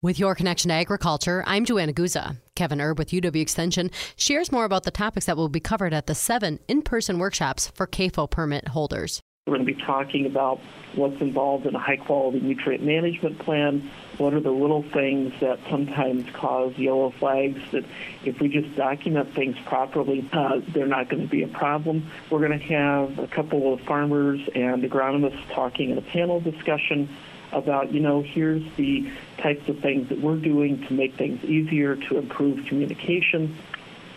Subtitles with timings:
[0.00, 2.36] With your connection to agriculture, I'm Joanna Guza.
[2.54, 6.06] Kevin Erb with UW Extension shares more about the topics that will be covered at
[6.06, 9.20] the seven in person workshops for CAFO permit holders.
[9.48, 10.60] We're going to be talking about
[10.94, 13.90] what's involved in a high quality nutrient management plan.
[14.18, 17.84] What are the little things that sometimes cause yellow flags that
[18.24, 22.08] if we just document things properly, uh, they're not going to be a problem.
[22.30, 27.08] We're going to have a couple of farmers and agronomists talking in a panel discussion
[27.52, 31.96] about, you know, here's the types of things that we're doing to make things easier,
[31.96, 33.56] to improve communication.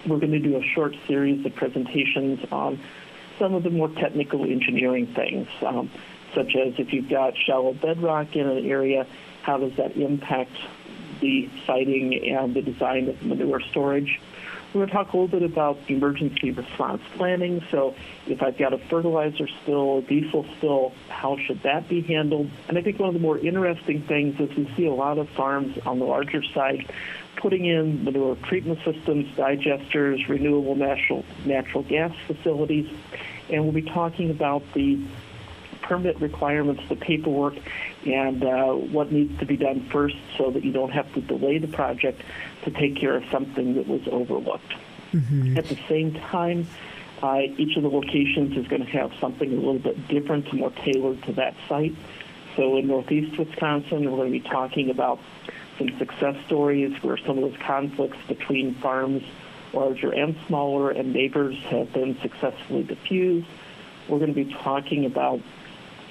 [0.05, 2.79] We're going to do a short series of presentations on
[3.39, 5.89] some of the more technical engineering things, um,
[6.33, 9.05] such as if you've got shallow bedrock in an area,
[9.41, 10.51] how does that impact
[11.19, 14.19] the siting and the design of manure storage?
[14.73, 17.61] We're going to talk a little bit about emergency response planning.
[17.71, 17.93] So
[18.25, 22.49] if I've got a fertilizer spill, a diesel spill, how should that be handled?
[22.69, 25.27] And I think one of the more interesting things is we see a lot of
[25.31, 26.89] farms on the larger side
[27.35, 32.89] putting in manure treatment systems, digesters, renewable natural, natural gas facilities.
[33.49, 35.03] And we'll be talking about the
[35.81, 37.55] permit requirements, the paperwork,
[38.05, 41.57] and uh, what needs to be done first so that you don't have to delay
[41.57, 42.21] the project
[42.63, 44.73] to take care of something that was overlooked.
[45.13, 45.57] Mm-hmm.
[45.57, 46.67] At the same time,
[47.21, 50.59] uh, each of the locations is going to have something a little bit different and
[50.59, 51.95] more tailored to that site.
[52.55, 55.19] So in northeast Wisconsin, we're going to be talking about
[55.77, 59.23] some success stories where some of those conflicts between farms,
[59.73, 63.47] larger and smaller, and neighbors have been successfully diffused.
[64.07, 65.41] We're going to be talking about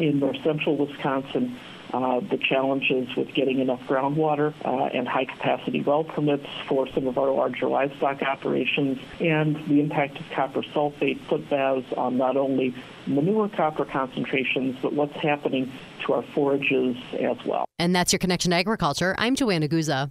[0.00, 1.56] in north central Wisconsin
[1.92, 7.06] uh, the challenges with getting enough groundwater uh, and high capacity well permits for some
[7.06, 12.36] of our larger livestock operations, and the impact of copper sulfate foot baths on not
[12.36, 12.74] only
[13.06, 15.72] manure copper concentrations, but what's happening
[16.06, 17.64] to our forages as well.
[17.78, 19.14] And that's your connection to agriculture.
[19.18, 20.08] I'm Joanna Guza.